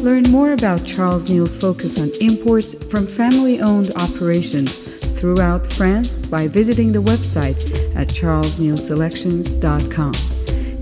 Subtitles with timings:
[0.00, 4.78] Learn more about Charles Neal's focus on imports from family owned operations
[5.18, 7.58] throughout France by visiting the website
[7.94, 10.14] at charlesnealselections.com.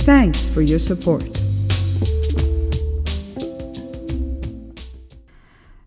[0.02, 1.24] Thanks for your support.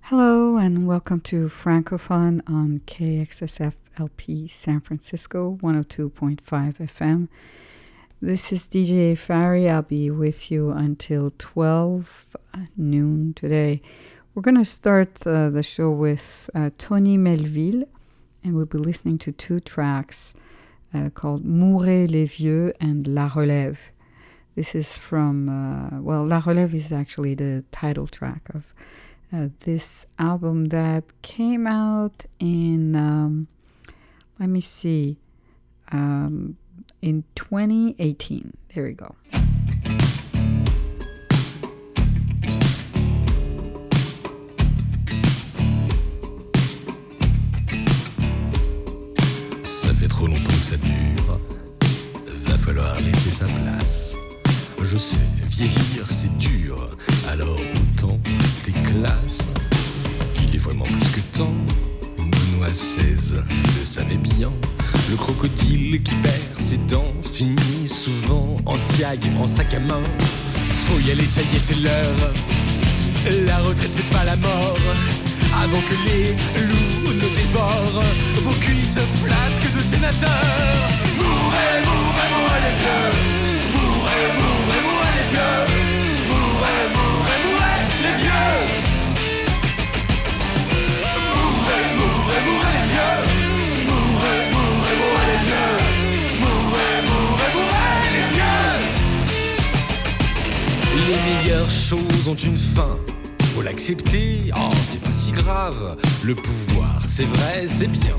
[0.01, 7.29] Hello and welcome to Francophone on KXSF LP San Francisco 102.5 FM.
[8.23, 9.67] This is DJ Fari.
[9.67, 12.37] I'll be with you until 12
[12.77, 13.81] noon today.
[14.35, 17.83] We're going to start uh, the show with uh, Tony Melville,
[18.43, 20.35] and we'll be listening to two tracks
[20.93, 23.79] uh, called Mourez les Vieux and La Relève.
[24.53, 28.75] This is from, uh, well, La Relève is actually the title track of
[29.33, 33.47] uh, this album that came out in, um,
[34.39, 35.17] let me see,
[35.91, 36.57] um,
[37.01, 38.51] in 2018.
[38.73, 39.15] There we go.
[49.63, 51.39] Ça fait trop longtemps que ça dure.
[52.45, 54.15] Va falloir laisser sa place.
[54.83, 56.89] Je sais, vieillir c'est dur,
[57.29, 59.39] alors autant rester classe.
[60.43, 61.53] Il est vraiment plus que temps.
[62.17, 63.37] Benoît XVI
[63.79, 64.51] le savait bien.
[65.09, 70.03] Le crocodile qui perd ses dents finit souvent en tiag, en sac à main.
[70.69, 72.33] Faut y aller, ça y est, c'est l'heure.
[73.45, 74.77] La retraite, c'est pas la mort.
[75.63, 76.31] Avant que les
[76.61, 78.03] loups ne dévorent
[78.43, 80.89] vos cuisses flasques de sénateurs.
[81.17, 83.30] Mourez, mourez, mourez les vieux.
[101.11, 102.97] Les meilleures choses ont une fin.
[103.53, 105.97] Faut l'accepter, oh c'est pas si grave.
[106.23, 108.15] Le pouvoir, c'est vrai, c'est bien.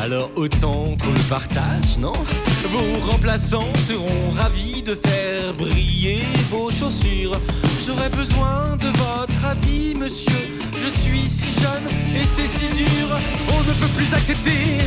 [0.00, 2.12] Alors autant qu'on le partage, non?
[2.70, 7.40] Vos remplaçants seront ravis de faire briller vos chaussures.
[7.84, 10.46] J'aurais besoin de votre avis, monsieur.
[10.80, 13.08] Je suis si jeune et c'est si dur.
[13.48, 14.78] On ne peut plus accepter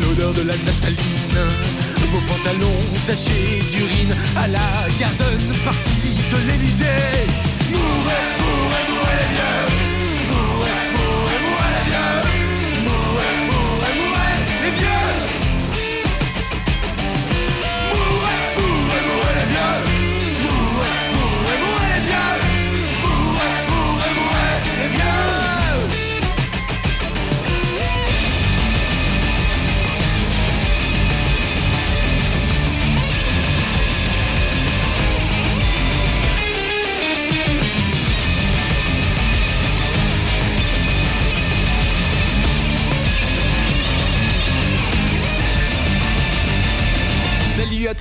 [0.00, 1.83] l'odeur de la naphtaline.
[2.14, 4.60] Vos pantalons tachés d'urine à la
[5.00, 7.53] garden partie de l'Elysée.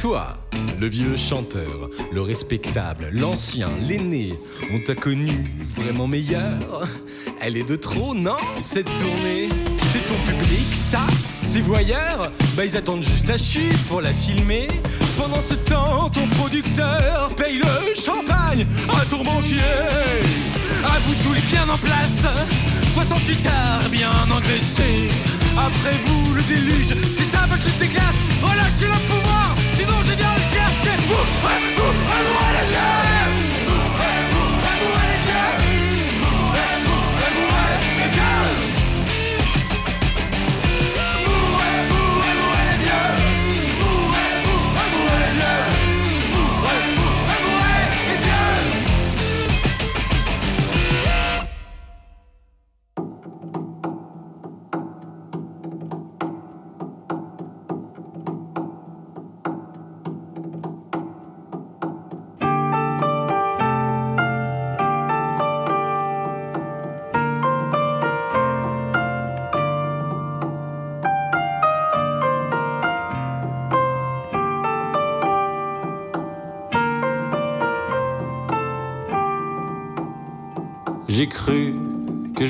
[0.04, 0.28] Toi,
[0.82, 4.38] le vieux chanteur, le respectable, l'ancien, l'aîné.
[4.74, 5.32] On t'a connu
[5.66, 6.90] vraiment meilleur?
[7.40, 9.48] Elle est de trop, non Cette tournée,
[9.94, 11.08] c'est ton public, ça?
[11.42, 12.30] Ces voyeurs?
[12.58, 14.68] Bah ils attendent juste ta chute pour la filmer.
[15.16, 19.62] Pendant ce temps, ton producteur paye le champagne à ton banquier.
[20.84, 22.28] À vous tous les bien en place,
[22.94, 25.33] 68 heures bien engraissés.
[25.58, 28.22] Après vous, le déluge, c'est ça votre lutte des classes.
[28.42, 30.98] Relâchez le pouvoir, sinon je viens le chercher.
[31.08, 31.28] Mourez,
[31.78, 33.43] mourez, mourez les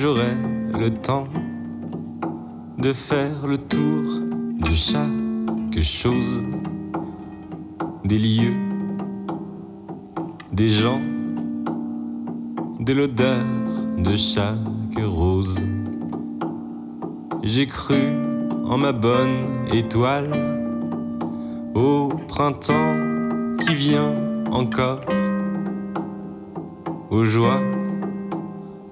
[0.03, 0.35] J'aurais
[0.77, 1.29] le temps
[2.77, 4.03] de faire le tour
[4.59, 6.41] de chaque chose,
[8.03, 8.57] des lieux,
[10.51, 10.99] des gens,
[12.81, 13.45] de l'odeur
[13.97, 15.65] de chaque rose.
[17.41, 18.11] J'ai cru
[18.65, 20.33] en ma bonne étoile,
[21.75, 22.97] au printemps
[23.61, 24.15] qui vient
[24.51, 24.99] encore,
[27.09, 27.61] aux joies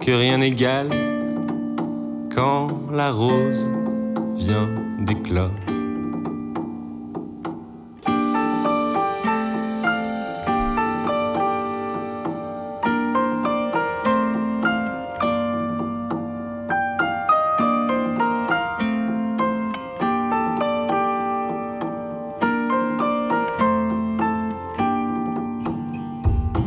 [0.02, 0.90] que rien n'égale
[2.34, 3.68] quand la rose
[4.36, 4.68] vient
[5.00, 5.52] d'éclore.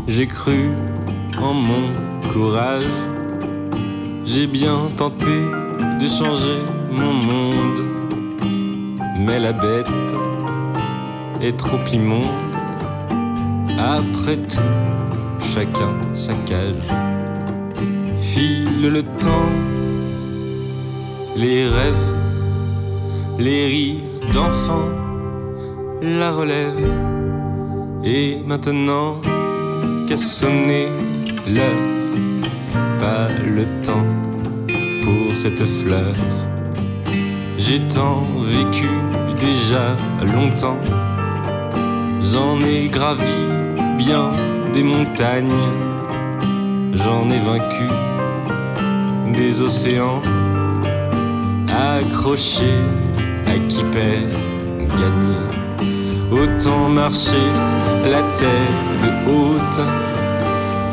[0.07, 0.69] J'ai cru
[1.43, 1.91] en mon
[2.33, 2.85] courage,
[4.25, 5.37] j'ai bien tenté
[6.01, 6.59] de changer
[6.91, 7.85] mon monde,
[9.19, 9.91] mais la bête
[11.43, 12.25] est trop immonde.
[13.79, 14.73] Après tout,
[15.41, 16.75] chacun sa cage.
[18.17, 19.53] File le temps,
[21.37, 22.15] les rêves,
[23.39, 24.91] les rires d'enfants,
[26.03, 26.89] la relève.
[28.05, 29.21] Et maintenant,
[30.09, 30.89] qu'à sonner
[31.47, 31.94] l'heure,
[33.45, 34.07] le temps
[35.03, 36.15] pour cette fleur.
[37.59, 38.89] J'ai tant vécu
[39.41, 39.97] déjà
[40.35, 40.79] longtemps,
[42.23, 43.47] j'en ai gravi
[43.97, 44.31] bien
[44.73, 45.49] des montagnes,
[46.93, 47.89] j'en ai vaincu
[49.35, 50.23] des océans,
[51.69, 52.75] accroché
[53.47, 54.31] à qui perd,
[54.79, 55.45] gagner.
[56.31, 57.49] Autant marcher
[58.05, 59.81] la tête haute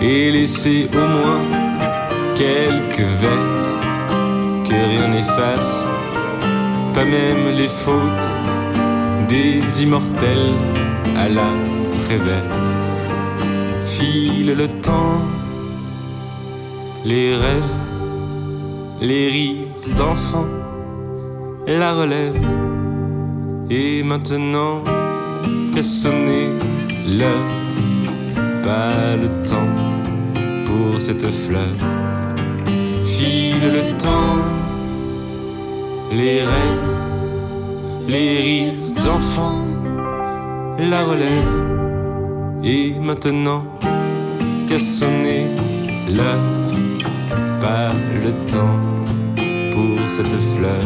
[0.02, 1.61] et laisser au moins
[2.42, 3.48] quelques vers
[4.68, 5.86] que rien n'efface,
[6.94, 8.30] pas même les fautes
[9.30, 10.54] des immortels
[11.24, 11.50] à la
[12.04, 12.50] prévère.
[13.86, 15.22] File le temps,
[17.06, 17.76] les rêves,
[19.02, 20.52] les rires d'enfants,
[21.68, 22.40] la relève,
[23.70, 24.84] et maintenant
[25.74, 26.48] qu'à sonner
[27.08, 27.50] l'heure,
[28.64, 29.74] pas le temps
[30.66, 32.01] pour cette fleur.
[33.22, 34.42] File le temps,
[36.12, 36.90] les rêves,
[38.08, 39.68] les rires d'enfants,
[40.80, 41.56] la relève,
[42.64, 43.64] et maintenant
[44.68, 45.46] qu'à sonner
[46.10, 46.48] l'heure,
[47.62, 47.92] pas
[48.26, 48.80] le temps
[49.72, 50.82] pour cette fleur.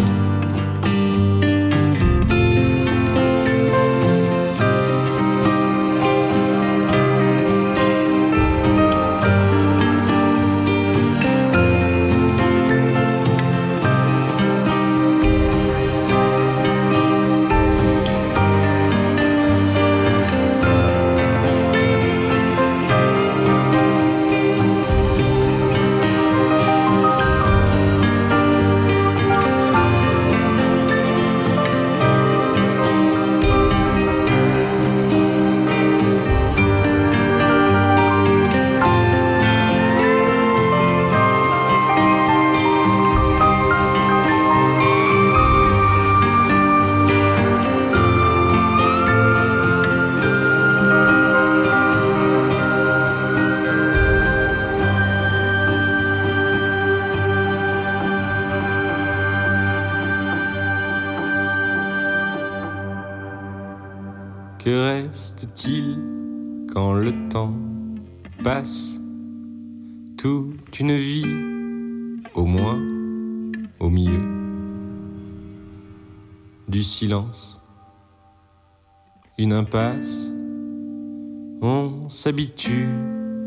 [81.62, 82.90] On s'habitue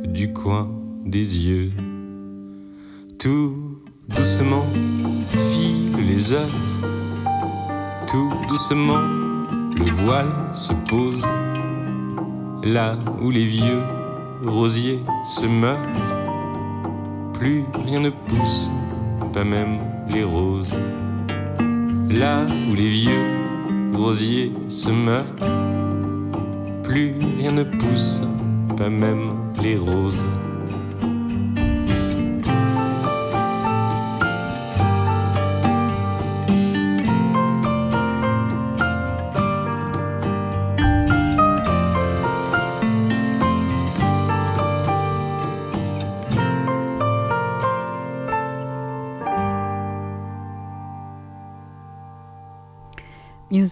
[0.04, 0.70] du coin
[1.04, 1.70] des yeux.
[3.18, 4.64] Tout doucement
[5.30, 6.56] filent les heures,
[8.06, 9.02] tout doucement
[9.76, 11.26] le voile se pose
[12.64, 13.82] là où les vieux
[14.46, 15.76] rosiers se meurent.
[17.34, 18.70] Plus rien ne pousse,
[19.34, 20.74] pas même les roses.
[22.10, 23.24] Là où les vieux
[23.92, 25.24] rosiers se meurent,
[26.88, 28.23] plus rien ne pousse,
[28.78, 30.26] pas même les roses.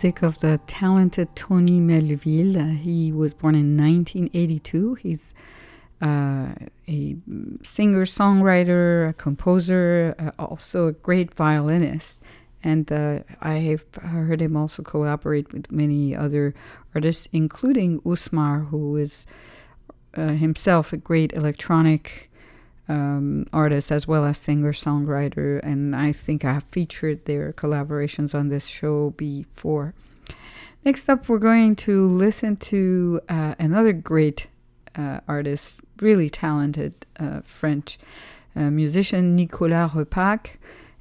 [0.07, 2.77] Music of the talented Tony Melville.
[2.77, 4.95] He was born in 1982.
[4.95, 5.35] He's
[6.01, 6.55] uh,
[6.87, 7.17] a
[7.65, 12.23] singer, songwriter, a composer, uh, also a great violinist.
[12.63, 16.55] And uh, I have heard him also collaborate with many other
[16.95, 19.27] artists, including Usmar, who is
[20.15, 22.31] uh, himself a great electronic
[22.89, 25.61] um, artist as well as singer songwriter.
[25.63, 29.95] And I think I have featured their collaborations on this show before.
[30.85, 34.47] Next up, we're going to listen to uh, another great
[34.95, 37.99] uh, artist, really talented uh, French
[38.55, 40.53] uh, musician, Nicolas Repac.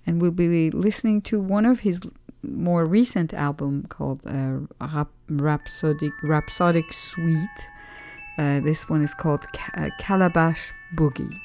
[0.08, 2.02] And we'll be listening to one of his
[2.44, 7.68] more recent album called uh, Rap- Rhapsodic, Rhapsodic Suite.
[8.38, 11.40] Uh, this one is called Ca- Calabash Boogie.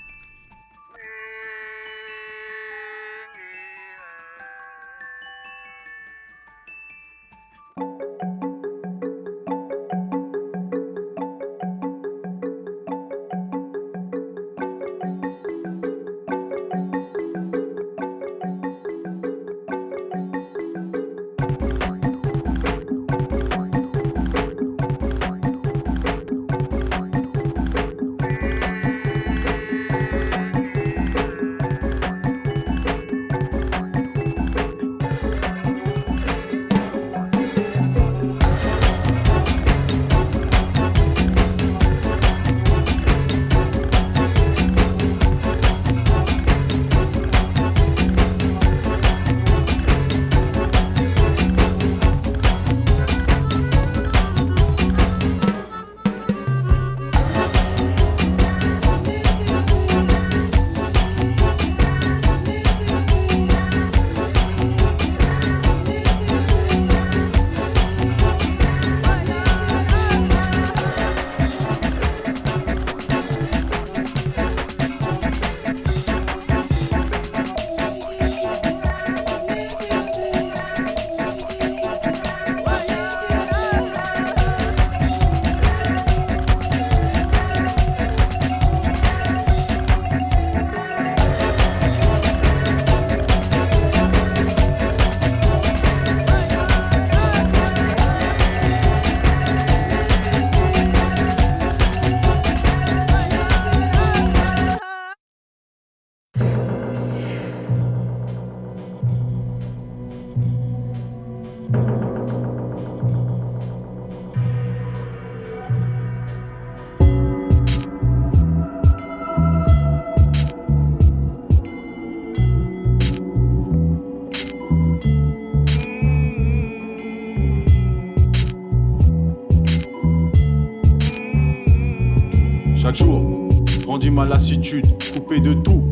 [134.11, 135.83] Ma lassitude, coupé de tout.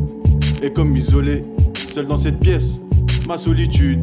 [0.62, 1.42] Et comme isolé,
[1.92, 2.80] seul dans cette pièce,
[3.26, 4.00] ma solitude.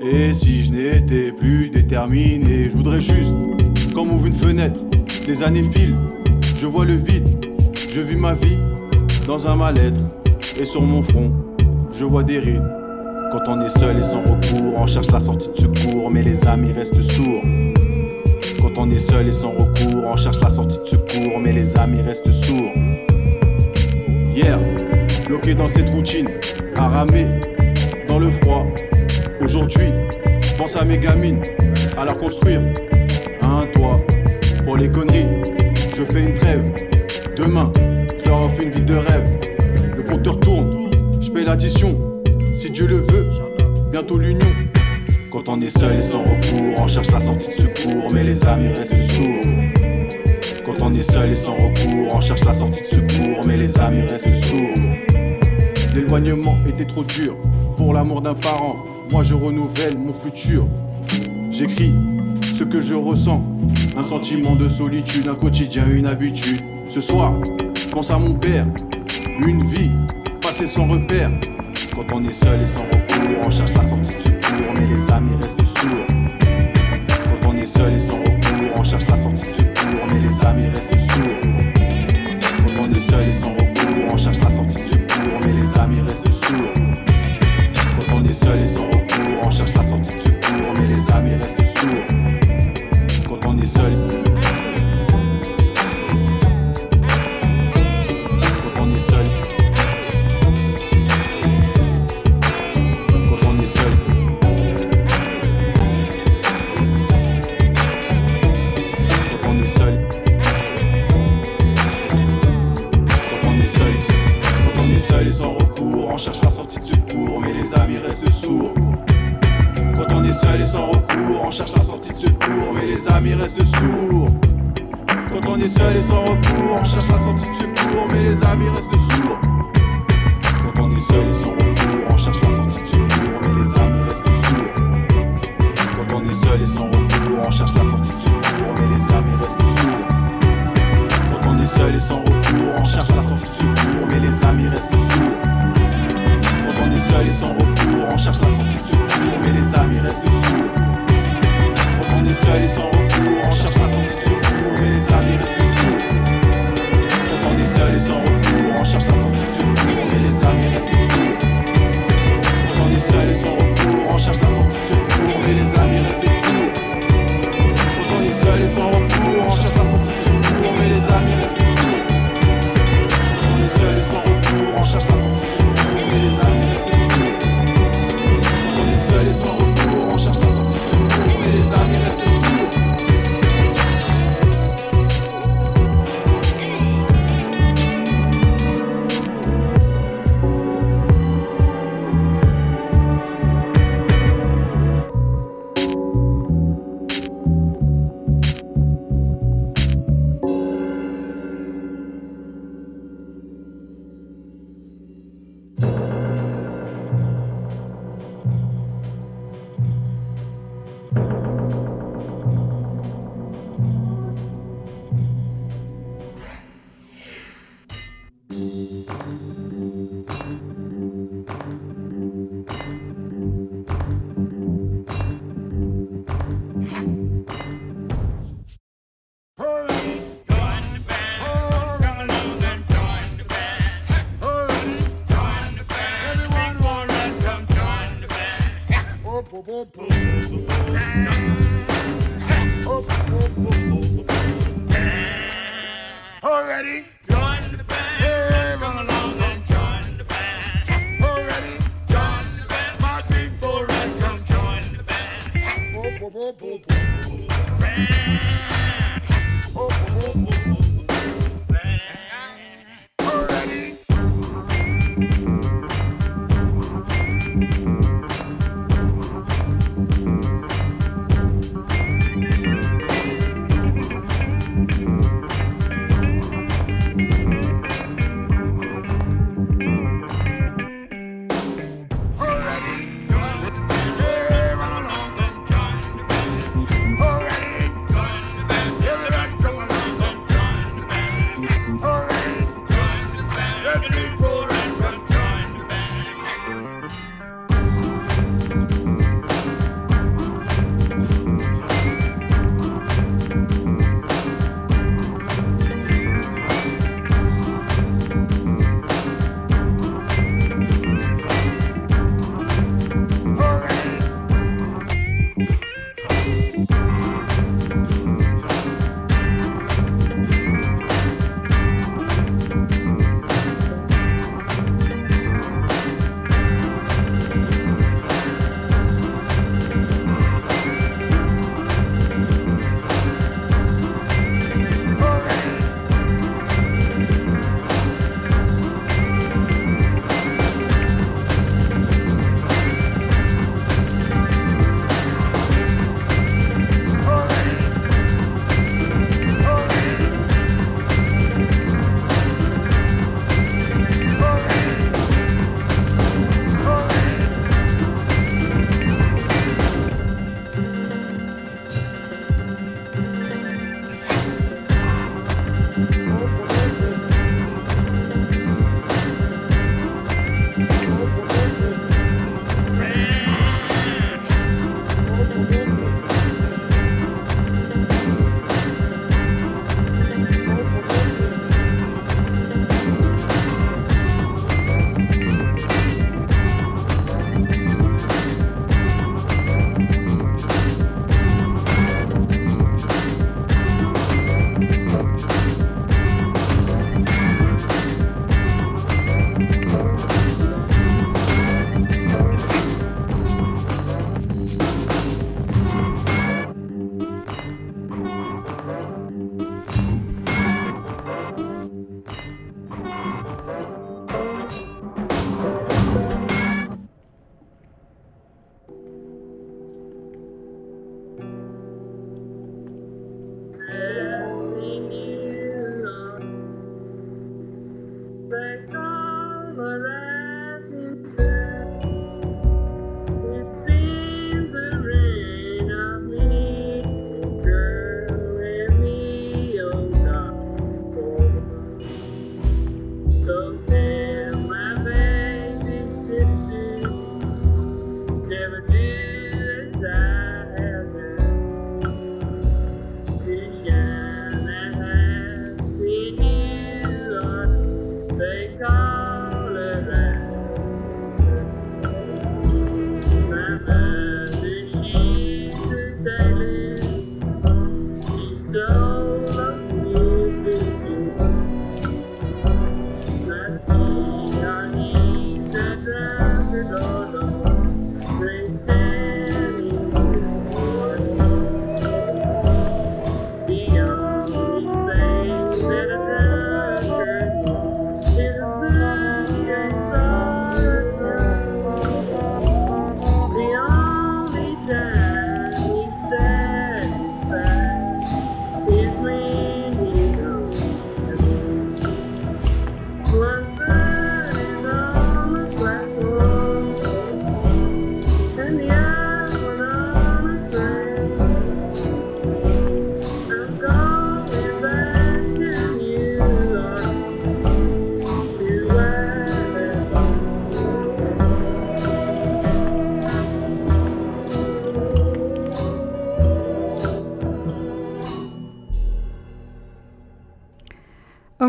[0.00, 3.34] Et si je n'étais plus déterminé, je voudrais juste,
[3.94, 4.80] comme ouvre une fenêtre,
[5.26, 5.96] les années filent,
[6.56, 7.26] je vois le vide,
[7.88, 8.58] je vis ma vie
[9.26, 10.00] dans un mal-être.
[10.60, 11.32] Et sur mon front,
[11.92, 12.72] je vois des rides.
[13.32, 16.46] Quand on est seul et sans recours, on cherche la sortie de secours, mais les
[16.46, 17.71] amis restent sourds.
[18.76, 22.00] On est seul et sans recours, on cherche la sortie de secours, mais les amis
[22.02, 22.72] restent sourds.
[24.34, 24.58] Hier,
[25.26, 26.28] bloqué dans cette routine,
[26.76, 27.26] à ramer
[28.08, 28.66] dans le froid.
[29.40, 29.88] Aujourd'hui,
[30.40, 31.40] je pense à mes gamines,
[31.96, 32.60] à leur construire
[33.42, 34.00] un toit.
[34.64, 35.26] Pour les conneries,
[35.94, 36.64] je fais une trêve.
[37.36, 39.38] Demain, je leur offre une vie de rêve.
[39.96, 41.96] Le compteur tourne, je paye l'addition.
[42.52, 43.28] Si Dieu le veut,
[43.90, 44.48] bientôt l'union.
[45.32, 48.44] Quand on est seul et sans recours, on cherche la sortie de secours, mais les
[48.44, 49.40] amis restent sourds.
[50.66, 53.78] Quand on est seul et sans recours, on cherche la sortie de secours, mais les
[53.78, 54.76] amis restent sourds.
[55.94, 57.34] L'éloignement était trop dur
[57.78, 58.76] pour l'amour d'un parent.
[59.10, 60.66] Moi je renouvelle mon futur.
[61.50, 61.94] J'écris
[62.54, 63.40] ce que je ressens.
[63.96, 66.60] Un sentiment de solitude, un quotidien, une habitude.
[66.88, 67.32] Ce soir,
[67.90, 68.66] pense à mon père.
[69.46, 69.90] Une vie
[70.42, 71.30] passée sans repère.
[71.94, 74.41] Quand on est seul et sans recours, on cherche la sortie de secours,
[74.78, 76.06] mais les amis restent sourds.
[77.40, 79.72] Quand on est seul et sans recours, on cherche la sortie de secours
[80.12, 81.52] mais les amis restent sourds.
[82.58, 85.78] Quand on est seul et sans recours, on cherche la sortie de secours, mais les
[85.78, 86.74] amis restent sourds.
[88.08, 91.12] Quand on est seul et sans recours, on cherche la sortie de secours, mais les
[91.12, 93.38] amis restent sourds.
[93.40, 94.31] Quand on est seul.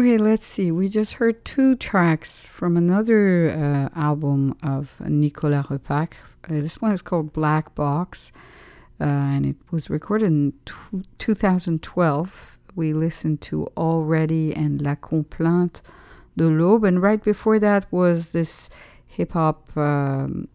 [0.04, 0.70] Okay, let's see.
[0.70, 6.16] We just heard two tracks from another uh, album of Nicolas Repac.
[6.44, 8.34] Uh, this one is called Black Box,
[9.00, 12.60] uh, and it was recorded in t- 2012.
[12.76, 15.80] We listened to Already and La Complainte
[16.36, 18.70] de l'Aube, and right before that was this
[19.06, 20.50] hip hop um,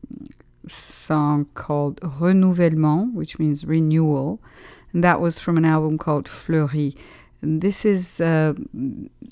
[0.69, 4.43] song called Renouvellement, which means renewal,
[4.93, 6.95] and that was from an album called Fleury.
[7.41, 8.55] This is uh,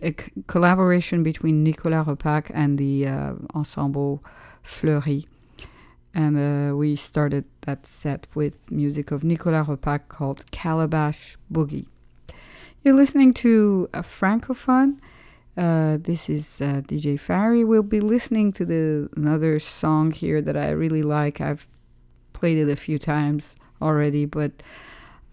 [0.03, 4.23] a c- collaboration between Nicolas Repac and the uh, ensemble
[4.63, 5.27] Fleury.
[6.15, 11.87] And uh, we started that set with music of Nicolas Repac called Calabash Boogie.
[12.83, 14.99] You're listening to a Francophone.
[15.57, 17.67] Uh, this is uh, DJ Fari.
[17.67, 21.41] We'll be listening to the another song here that I really like.
[21.41, 21.67] I've
[22.35, 24.53] played it a few times already, but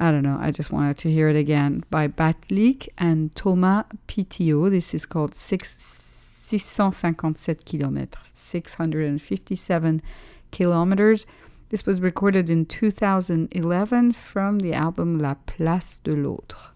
[0.03, 0.37] I don't know.
[0.37, 4.69] I just wanted to hear it again by Batlik and Thomas Pitio.
[4.69, 10.01] This is called six, 657 kilometers, 657
[10.51, 11.25] kilometers.
[11.69, 16.72] This was recorded in 2011 from the album La Place de l'Autre.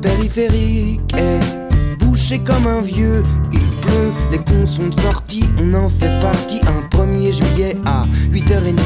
[0.00, 3.22] Périphérique est bouché comme un vieux.
[3.52, 6.60] Il pleut, les cons sont sortis, on en fait partie.
[6.66, 8.78] Un 1er juillet à 8h30.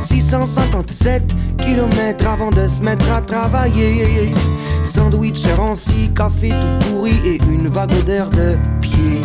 [0.00, 4.32] 657 km avant de se mettre à travailler.
[4.82, 9.20] Sandwich ranci, café tout pourri et une vague odeur de pied.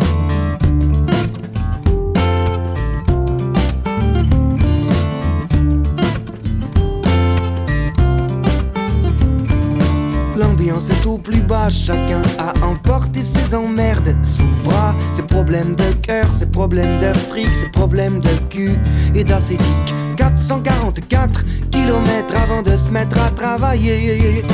[10.62, 14.94] L'ambiance est au plus bas, chacun a emporté ses emmerdes sous bras.
[15.12, 18.70] Ses problèmes de cœur, ses problèmes de fric, ses problèmes de cul
[19.12, 19.94] et d'acétique.
[20.16, 24.44] 444 km avant de se mettre à travailler.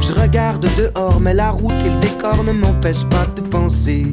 [0.00, 4.06] Je regarde dehors, mais la route et le décor ne m'empêchent pas de penser.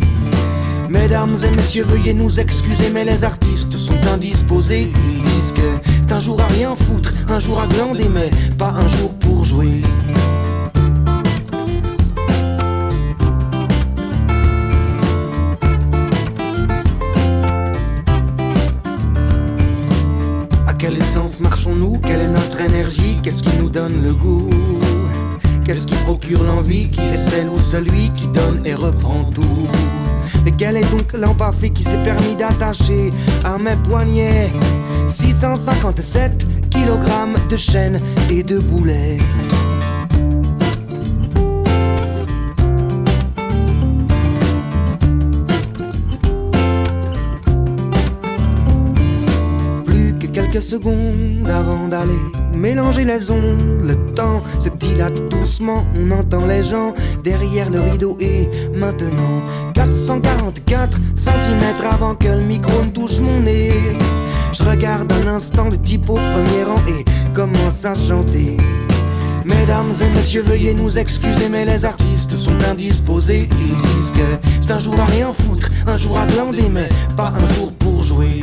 [0.89, 4.91] Mesdames et messieurs, veuillez nous excuser, mais les artistes sont indisposés.
[4.91, 8.72] Ils disent que c'est un jour à rien foutre, un jour à glander, mais pas
[8.72, 9.82] un jour pour jouer.
[21.39, 23.17] Marchons-nous Quelle est notre énergie?
[23.21, 24.50] Qu'est-ce qui nous donne le goût?
[25.65, 26.89] Qu'est-ce qui procure l'envie?
[26.89, 29.67] Qui est celle ou celui qui donne et reprend tout?
[30.43, 33.10] Mais quel est donc l'empaffé qui s'est permis d'attacher
[33.43, 34.52] à mes poignets?
[35.08, 39.17] 657 kg de chaînes et de boulets
[50.56, 52.20] quelques secondes avant d'aller
[52.56, 53.82] mélanger les ondes.
[53.84, 59.41] Le temps se dilate doucement, on entend les gens derrière le rideau et maintenant
[59.74, 61.60] 444 cm
[61.91, 63.74] avant que le micro ne touche mon nez.
[64.54, 68.56] Je regarde un instant le type au premier rang et commence à chanter.
[69.44, 73.50] Mesdames et messieurs, veuillez nous excuser, mais les artistes sont indisposés.
[73.52, 77.34] Ils disent que c'est un jour à rien foutre, un jour à glander, mais pas
[77.36, 78.41] un jour pour jouer.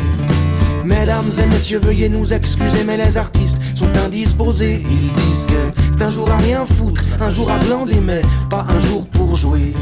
[0.93, 4.85] Mesdames et messieurs, veuillez nous excuser, mais les artistes sont indisposés.
[4.85, 8.67] Ils disent que c'est un jour à rien foutre, un jour à glander, mais pas
[8.69, 9.73] un jour pour jouer.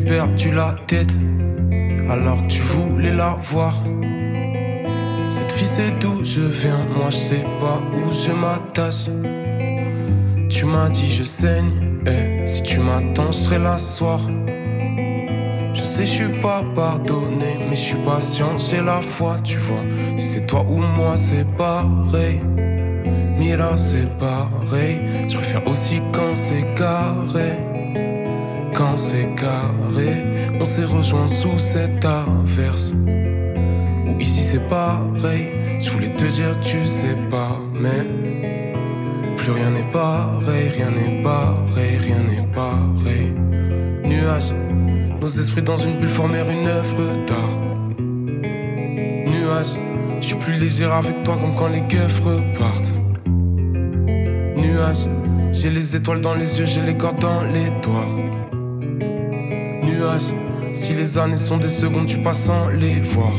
[0.00, 1.12] J'ai perdu la tête
[2.08, 3.74] alors que tu voulais la voir.
[5.28, 9.10] Cette fille c'est d'où je viens, moi je sais pas où je m'attache.
[10.48, 14.20] Tu m'as dit je saigne, eh, si tu m'attends je serai là soir.
[15.74, 19.84] Je sais je suis pas pardonné, mais je suis patient, j'ai la foi, tu vois.
[20.16, 22.40] Si c'est toi ou moi c'est pareil.
[23.38, 27.69] Mira c'est pareil, je préfère aussi quand c'est carré.
[28.74, 32.92] Quand c'est carré, on s'est rejoint sous cette averse.
[34.06, 38.06] Ou ici c'est pareil, je voulais te dire que tu sais pas, mais
[39.36, 43.32] plus rien n'est pareil, rien n'est pareil, rien n'est pareil.
[44.04, 44.52] Nuages,
[45.20, 47.58] nos esprits dans une bulle formèrent une œuvre d'art.
[49.26, 49.78] Nuages,
[50.20, 52.92] je suis plus léger avec toi comme quand les keufs repartent.
[54.56, 55.08] Nuages,
[55.52, 58.29] j'ai les étoiles dans les yeux, j'ai les cordes dans les doigts.
[60.72, 63.32] Si les années sont des secondes, tu passes sans les voir.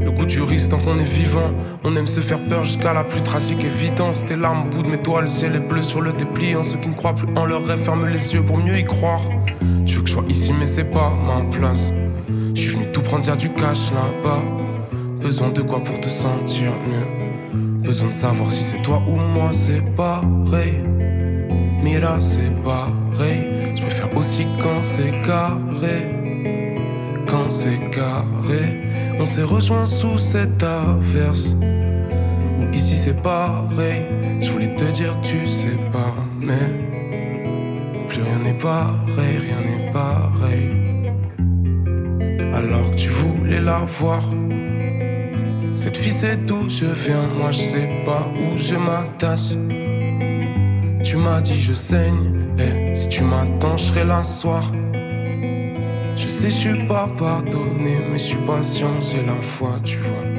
[0.00, 1.50] Le goût du risque tant qu'on est vivant.
[1.84, 4.24] On aime se faire peur jusqu'à la plus tragique évidence.
[4.24, 6.62] Tes larmes bout de mes toits, le ciel est bleu sur le dépliant.
[6.62, 9.22] Ceux qui ne croient plus en leur rêve ferment les yeux pour mieux y croire.
[9.86, 11.92] Tu veux que je sois ici, mais c'est pas ma place.
[12.54, 14.42] Je suis venu tout prendre, y'a du cash là-bas.
[15.20, 17.82] Besoin de quoi pour te sentir mieux?
[17.82, 20.82] Besoin de savoir si c'est toi ou moi, c'est pareil.
[21.82, 23.74] Mira, c'est pareil.
[24.22, 26.06] Aussi quand c'est carré.
[27.26, 28.64] Quand c'est carré,
[29.18, 31.56] on s'est rejoint sous cette averse.
[32.60, 34.02] Ou ici c'est pareil.
[34.38, 36.68] Je voulais te dire tu sais pas, mais
[38.08, 40.70] plus rien n'est pareil, rien n'est pareil.
[42.54, 44.22] Alors que tu voulais la voir.
[45.74, 49.56] Cette fille c'est d'où je viens, moi je sais pas où je m'attache.
[51.02, 54.64] Tu m'as dit je saigne, et si tu m'attends, je serai là soir.
[56.16, 60.31] Je sais, je suis pas pardonné, mais je suis patient, c'est la foi, tu vois.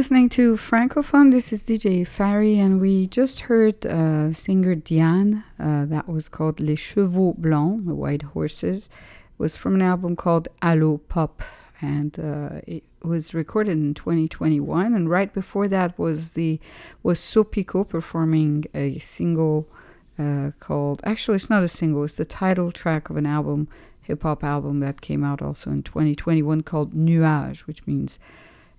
[0.00, 1.30] Listening to Francophone.
[1.30, 5.44] This is DJ Fari, and we just heard uh, singer Diane.
[5.58, 8.86] Uh, that was called Les Chevaux Blancs, the White Horses.
[8.86, 11.42] It was from an album called Allo Pop,
[11.82, 14.94] and uh, it was recorded in 2021.
[14.94, 16.58] And right before that was the
[17.02, 19.68] was Sopico performing a single
[20.18, 21.02] uh, called.
[21.04, 22.04] Actually, it's not a single.
[22.04, 23.68] It's the title track of an album,
[24.00, 28.18] hip hop album that came out also in 2021 called Nuage, which means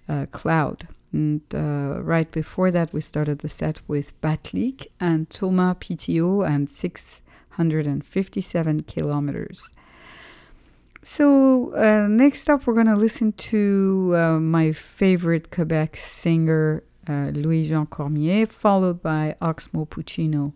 [0.10, 0.88] uh, cloud.
[1.12, 6.70] And uh, right before that, we started the set with Batlik and Thomas PTO and
[6.70, 9.72] 657 kilometers.
[11.04, 17.32] So, uh, next up, we're going to listen to uh, my favorite Quebec singer, uh,
[17.34, 20.54] Louis Jean Cormier, followed by Oxmo Puccino,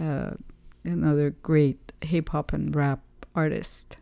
[0.00, 0.30] uh,
[0.84, 3.00] another great hip hop and rap
[3.34, 3.96] artist.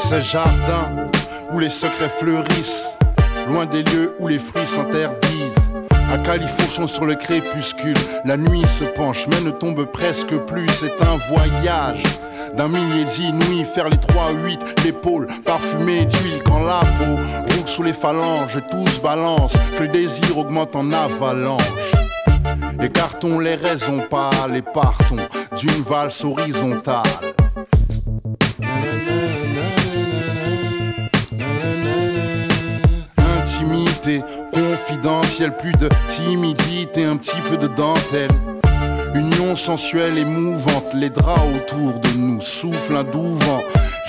[0.00, 1.06] De ce jardin
[1.52, 2.94] où les secrets fleurissent,
[3.48, 5.70] loin des lieux où les fruits s'interdisent.
[6.12, 10.66] À califourchon sur le crépuscule, la nuit se penche, mais ne tombe presque plus.
[10.68, 12.02] C'est un voyage
[12.56, 17.16] d'un millier d'inouïs, faire les 3-8, l'épaule parfumée d'huile quand la peau
[17.54, 21.62] roule sous les phalanges, tous balance, que le désir augmente en avalanche.
[22.82, 25.16] Écartons les raisons pâles et partons
[25.56, 27.29] d'une valse horizontale.
[39.60, 43.62] Sensuelle et mouvante, les draps autour de nous soufflent un doux vent.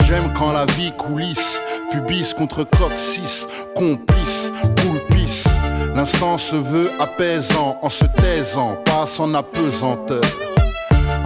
[0.05, 5.47] J'aime quand la vie coulisse, pubis contre coccyx, complice, coulpice.
[5.93, 10.23] L'instant se veut apaisant en se taisant, pas en apesanteur.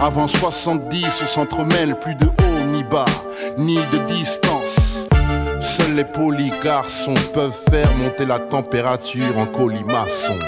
[0.00, 3.04] Avant 70, on s'entremêle plus de haut ni bas,
[3.58, 5.06] ni de distance.
[5.60, 10.38] Seuls les polis garçons peuvent faire monter la température en colimaçon.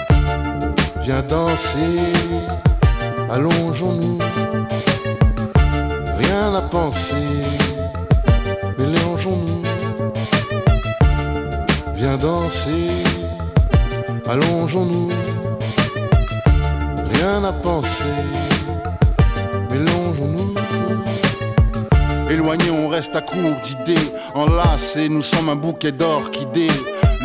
[1.01, 2.13] Viens danser,
[3.29, 4.17] allongeons-nous.
[6.17, 7.27] Rien à penser,
[8.77, 9.63] mélangeons-nous.
[11.95, 12.89] Viens danser,
[14.27, 15.09] allongeons-nous.
[17.13, 18.19] Rien à penser,
[19.71, 20.53] mélangeons-nous.
[22.29, 24.11] Éloignés, on reste à court d'idées.
[24.35, 26.69] Enlacés, nous sommes un bouquet d'orchidées.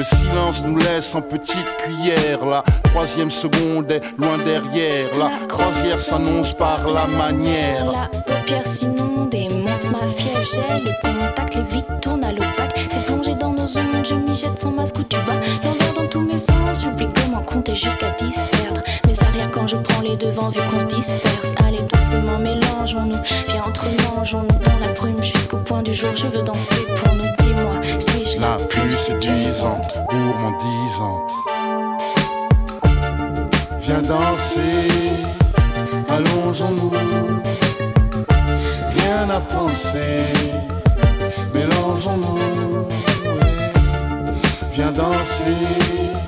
[0.05, 2.45] Le silence nous laisse en petite cuillère.
[2.45, 5.17] La troisième seconde est loin derrière.
[5.17, 7.91] La croisière s'annonce par la manière.
[7.91, 10.45] La paupière s'inonde et monte ma fièvre.
[10.45, 12.84] J'ai le contact, les vitres tournent à l'opaque.
[13.67, 15.41] Je m'y jette sans masque ou tu bas.
[15.63, 18.83] L'envers dans tous mes sens, j'oublie comment compter jusqu'à 10 perdre.
[19.07, 21.55] Mes arrières quand je prends les devants, vu qu'on se disperse.
[21.65, 23.17] Allez doucement, mélangeons-nous.
[23.49, 26.11] Viens entre mangeons-nous dans la brume jusqu'au point du jour.
[26.15, 27.25] Je veux danser pour nous.
[27.39, 31.33] Dis-moi, suis-je La plus séduisante, gourmandisante.
[33.81, 34.91] Viens danser,
[36.11, 36.93] allongeons-nous.
[38.95, 40.27] Rien à penser,
[41.55, 42.74] mélangeons-nous.
[44.95, 46.24] Viens danser,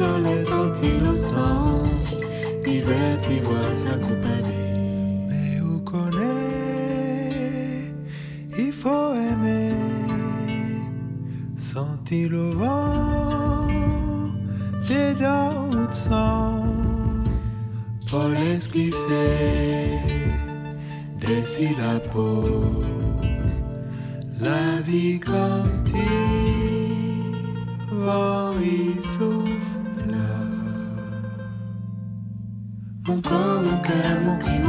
[0.00, 1.82] Le lait, senti le sang
[2.64, 7.28] L'hiver, tu vois sa coupe à vie Mais où connaît,
[8.58, 9.72] il faut aimer.
[11.56, 13.66] Sentir le vent,
[14.88, 16.62] des dents de sang.
[18.08, 19.98] Pour laisse glisser
[21.20, 22.82] Dessus la peau
[24.40, 25.67] La vie comme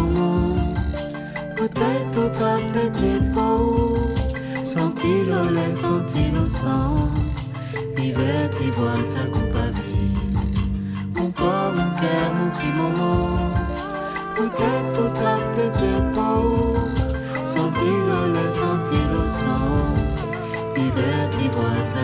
[0.03, 0.55] mot
[1.55, 2.32] Peut-être
[3.01, 3.97] des peaux
[4.63, 6.95] Senti le lait, senti sang
[7.97, 9.24] L'hiver, tu vois sa
[11.15, 13.38] Mon corps, mon cœur, mon cri, mon mot
[14.36, 15.13] Peut-être
[15.82, 16.76] des peaux
[17.43, 18.99] Senti le lait, senti
[19.41, 19.80] sang
[20.76, 22.03] L'hiver, tu vois sa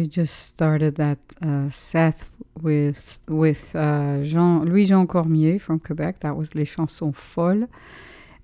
[0.00, 2.24] we just started that uh, set
[2.62, 6.20] with with uh, Jean Louis Jean Cormier from Quebec.
[6.20, 7.68] That was Les Chansons Folles,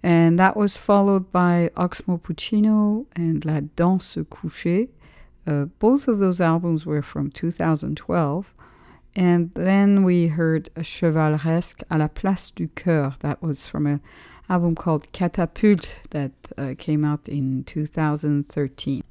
[0.03, 4.91] and that was followed by Oxmo Puccino and La Danse Couchée.
[5.47, 8.53] Uh, both of those albums were from 2012,
[9.15, 13.19] and then we heard Chevaleresque à la place du cœur.
[13.21, 14.03] That was from an
[14.51, 19.03] album called Catapulte that uh, came out in 2013.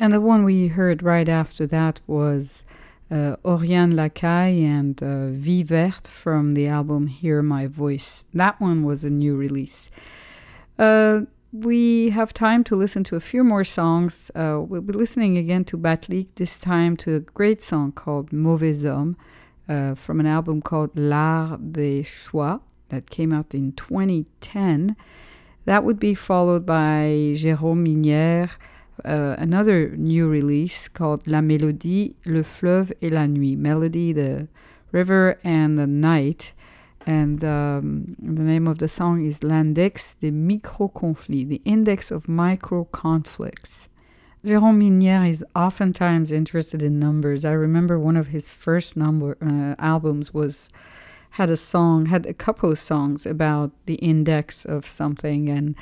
[0.00, 2.64] And the one we heard right after that was
[3.10, 8.24] uh, Oriane Lacaille and uh, Vie Verte from the album Hear My Voice.
[8.32, 9.90] That one was a new release.
[10.78, 11.20] Uh,
[11.52, 14.30] we have time to listen to a few more songs.
[14.34, 18.82] Uh, we'll be listening again to Batlik, this time to a great song called Mauvais
[18.82, 19.18] Homme
[19.68, 24.96] uh, from an album called L'Art des Choix that came out in 2010.
[25.66, 28.56] That would be followed by Jérôme Minière.
[29.04, 33.56] Uh, another new release called La Mélodie, Le Fleuve et la Nuit.
[33.56, 34.48] Melody, the
[34.92, 36.52] river and the night.
[37.06, 43.88] And um, the name of the song is L'index des micro-conflits, the index of micro-conflicts.
[44.44, 47.44] Jérôme Minière is oftentimes interested in numbers.
[47.44, 50.68] I remember one of his first number uh, albums was
[51.34, 55.74] had a song, had a couple of songs about the index of something and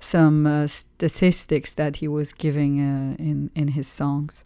[0.00, 4.44] some uh, statistics that he was giving uh, in, in his songs.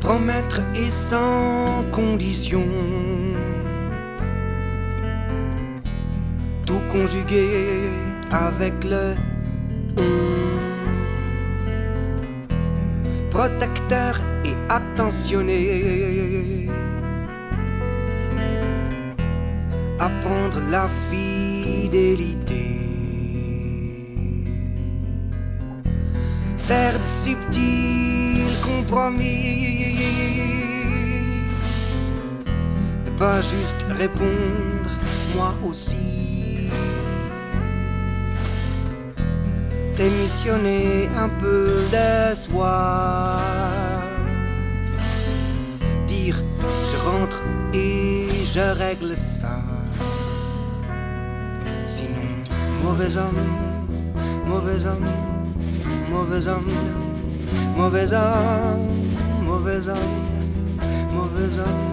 [0.00, 2.66] Promettre et sans condition.
[6.66, 7.90] Tout conjuguer
[8.30, 9.14] avec le
[9.96, 10.69] on.
[13.30, 16.68] Protecteur et attentionné.
[19.98, 22.78] Apprendre la fidélité.
[26.58, 29.96] Faire de subtils compromis.
[33.06, 34.90] Ne pas juste répondre,
[35.34, 36.29] moi aussi.
[40.00, 43.38] démissionner un peu d'espoir.
[46.06, 46.36] Dire
[46.90, 47.42] je rentre
[47.74, 49.56] et je règle ça.
[51.86, 52.28] Sinon,
[52.82, 53.44] mauvais homme,
[54.46, 55.10] mauvais homme,
[56.10, 56.72] mauvais homme,
[57.76, 58.86] mauvais homme,
[59.44, 60.16] mauvais homme,
[61.14, 61.84] mauvais homme,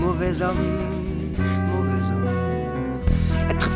[0.00, 0.89] mauvais homme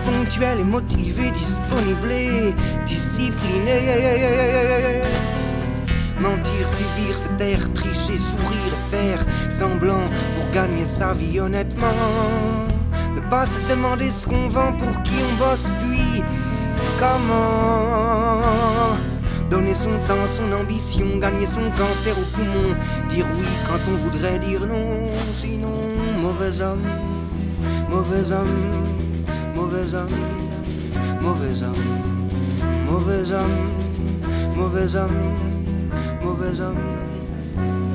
[0.04, 2.54] ponctuel et motivé, disponible et
[2.86, 3.80] discipliné.
[6.20, 11.86] Mentir, subir, se taire, tricher, sourire, faire semblant pour gagner sa vie honnêtement.
[13.14, 16.22] Ne pas se demander ce qu'on vend, pour qui on bosse, puis
[16.98, 18.40] comment.
[19.50, 22.74] Donner son temps, son ambition, gagner son cancer au poumon.
[23.10, 25.74] Dire oui quand on voudrait dire non, sinon
[26.20, 26.82] mauvais homme,
[27.90, 29.03] mauvais homme,
[29.74, 30.08] mauvais homme,
[31.20, 31.74] mauvais homme,
[32.86, 35.10] mauvais homme, mauvais homme,
[36.22, 36.76] mauvais homme,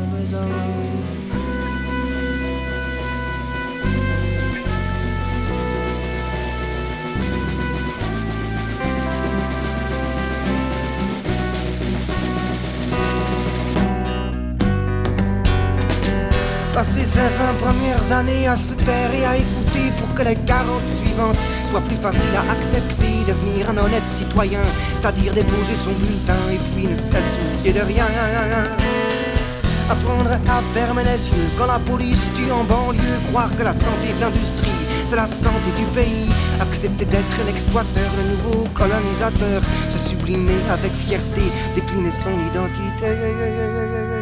[0.01, 0.89] mauvais homme.
[16.73, 20.81] Passer ces 20 premières années à se taire et à écouter pour que les 40
[20.81, 21.37] suivantes
[21.69, 24.61] soient plus faciles à accepter, devenir un honnête citoyen,
[24.95, 28.05] c'est-à-dire déposer son bulletin et puis ne se soucier de rien.
[29.89, 34.13] Apprendre à fermer les yeux quand la police tue en banlieue, croire que la santé
[34.17, 36.29] de l'industrie c'est la santé du pays.
[36.61, 41.41] Accepter d'être l'exploiteur, le nouveau colonisateur, se sublimer avec fierté,
[41.73, 44.18] décliner son identité.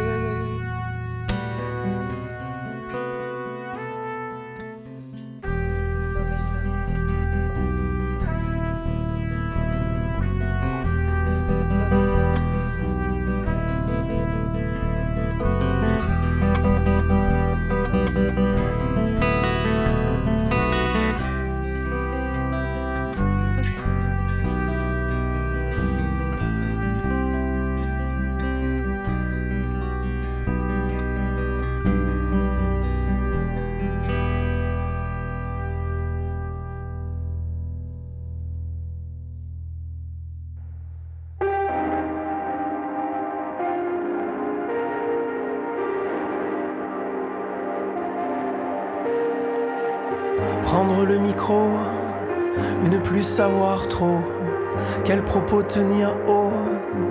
[53.38, 54.18] Savoir trop
[55.04, 56.50] quel propos tenir au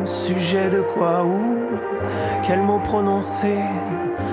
[0.06, 1.58] sujet de quoi ou
[2.44, 3.60] quel mot prononcer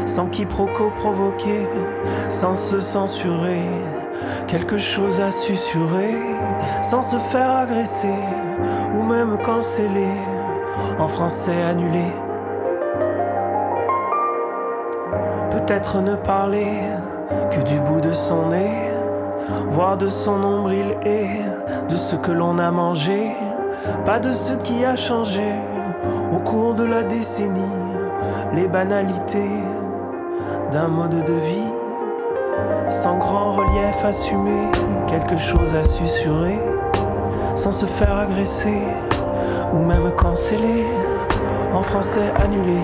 [0.04, 1.68] sans quiproquo provoquer,
[2.28, 3.62] sans se censurer,
[4.48, 6.16] quelque chose à susurrer,
[6.82, 8.18] sans se faire agresser
[8.96, 10.18] ou même canceller,
[10.98, 12.08] en français annulé.
[15.52, 16.88] Peut-être ne parler
[17.52, 18.90] que du bout de son nez,
[19.68, 21.28] voir de son nombril et
[21.88, 23.32] de ce que l'on a mangé,
[24.04, 25.52] pas de ce qui a changé
[26.32, 27.60] au cours de la décennie,
[28.54, 29.50] les banalités
[30.72, 31.72] d'un mode de vie,
[32.88, 34.68] sans grand relief assumé,
[35.06, 36.58] quelque chose à susurrer,
[37.54, 38.82] sans se faire agresser
[39.72, 40.84] ou même canceller,
[41.72, 42.80] en français annulé.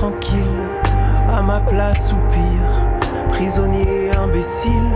[0.00, 0.62] Tranquille,
[1.30, 4.90] à ma place ou pire, prisonnier imbécile,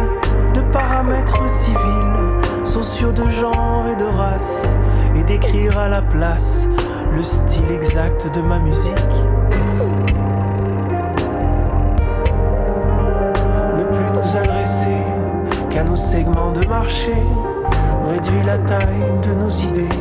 [0.54, 4.74] de paramètres civils, sociaux de genre et de race,
[5.14, 6.66] et d'écrire à la place
[7.14, 8.94] le style exact de ma musique.
[13.76, 15.02] Ne plus nous adresser
[15.68, 17.12] qu'à nos segments de marché,
[18.10, 19.98] réduire la taille de nos idées.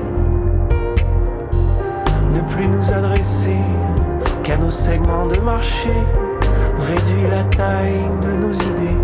[2.34, 3.60] Ne plus nous adresser
[4.44, 5.92] qu'à nos segments de marché,
[6.80, 9.00] réduit la taille de nos idées.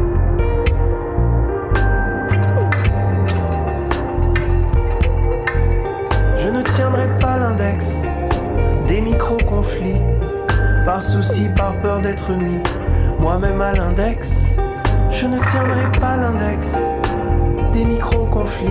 [6.38, 8.04] Je ne tiendrai pas l'index
[8.88, 10.02] des micro-conflits,
[10.86, 12.60] par souci, par peur d'être mis
[13.20, 14.56] moi-même à l'index.
[15.10, 16.78] Je ne tiendrai pas l'index
[17.72, 18.68] des micro-conflits,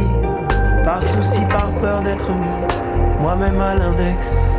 [0.85, 4.58] par souci, par peur d'être mis moi-même à l'index.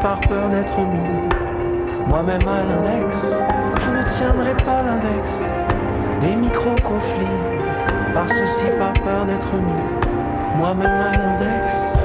[0.00, 1.28] Par peur d'être mis
[2.08, 3.42] moi-même à l'index.
[3.84, 5.42] Je ne tiendrai pas l'index
[6.20, 7.26] des micro-conflits,
[8.12, 11.95] par souci, par peur d'être mis moi-même à l'index.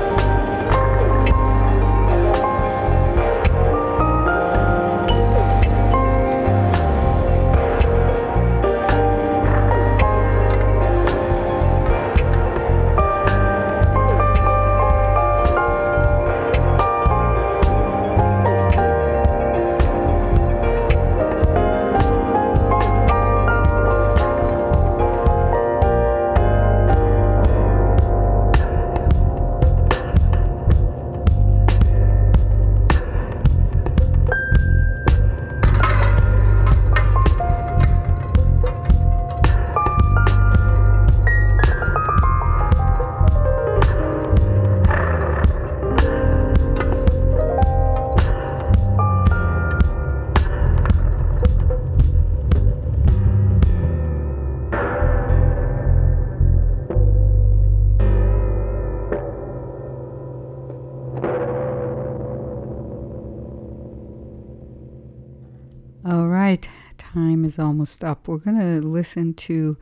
[67.52, 68.28] Is almost up.
[68.28, 69.78] We're gonna listen to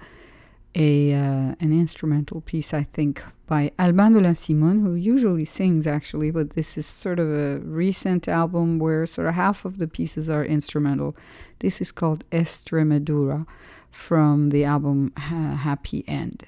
[0.75, 5.85] a uh, an instrumental piece, I think, by Alban de la Simone, who usually sings
[5.97, 9.87] actually, but this is sort of a recent album where sort of half of the
[9.87, 11.15] pieces are instrumental.
[11.59, 13.45] This is called Estremadura
[13.91, 16.43] from the album uh, Happy End.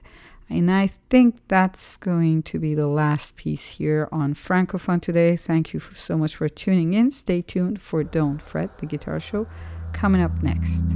[0.50, 5.38] And I think that's going to be the last piece here on Francophone today.
[5.38, 7.10] Thank you so much for tuning in.
[7.10, 9.48] Stay tuned for Don't Fret, the guitar show,
[9.94, 10.96] coming up next.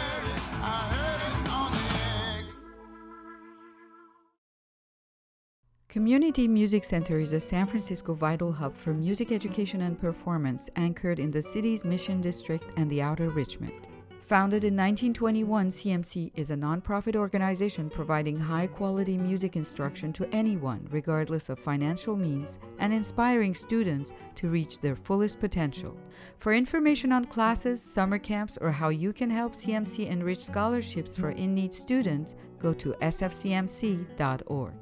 [5.91, 11.19] Community Music Center is a San Francisco vital hub for music education and performance anchored
[11.19, 13.73] in the city's Mission District and the Outer Richmond.
[14.21, 20.87] Founded in 1921, CMC is a nonprofit organization providing high quality music instruction to anyone,
[20.91, 25.97] regardless of financial means, and inspiring students to reach their fullest potential.
[26.37, 31.31] For information on classes, summer camps, or how you can help CMC enrich scholarships for
[31.31, 34.80] in need students, go to sfcmc.org.